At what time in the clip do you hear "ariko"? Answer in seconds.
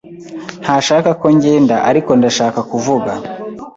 1.89-2.11